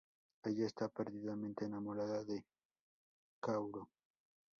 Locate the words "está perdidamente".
0.65-1.65